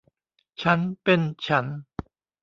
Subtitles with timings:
[0.61, 1.65] ฉันเป็นฉัน